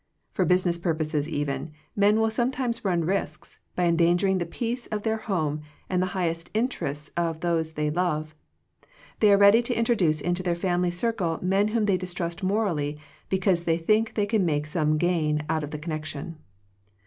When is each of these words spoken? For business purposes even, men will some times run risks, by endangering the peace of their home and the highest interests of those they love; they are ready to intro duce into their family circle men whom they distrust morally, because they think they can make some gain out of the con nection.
For 0.31 0.45
business 0.45 0.79
purposes 0.79 1.29
even, 1.29 1.73
men 1.95 2.19
will 2.19 2.31
some 2.31 2.49
times 2.49 2.83
run 2.83 3.05
risks, 3.05 3.59
by 3.75 3.83
endangering 3.85 4.39
the 4.39 4.47
peace 4.47 4.87
of 4.87 5.03
their 5.03 5.17
home 5.17 5.61
and 5.91 6.01
the 6.01 6.07
highest 6.17 6.49
interests 6.55 7.11
of 7.15 7.41
those 7.41 7.73
they 7.73 7.91
love; 7.91 8.33
they 9.19 9.31
are 9.31 9.37
ready 9.37 9.61
to 9.61 9.75
intro 9.77 9.93
duce 9.93 10.19
into 10.19 10.41
their 10.41 10.55
family 10.55 10.89
circle 10.89 11.37
men 11.43 11.67
whom 11.67 11.85
they 11.85 11.97
distrust 11.97 12.41
morally, 12.41 12.97
because 13.29 13.65
they 13.65 13.77
think 13.77 14.15
they 14.15 14.25
can 14.25 14.43
make 14.43 14.65
some 14.65 14.97
gain 14.97 15.43
out 15.47 15.63
of 15.63 15.69
the 15.69 15.77
con 15.77 15.93
nection. 15.99 16.33